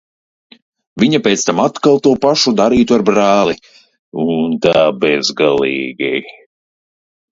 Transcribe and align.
Viņa 1.03 1.19
pēc 1.27 1.43
tam 1.49 1.59
atkal 1.63 2.01
to 2.07 2.13
pašu 2.23 2.53
darītu 2.61 2.97
ar 2.97 3.05
brāli. 3.11 3.55
Un 4.25 4.57
tā 4.65 4.75
bezgalīgi. 5.05 6.11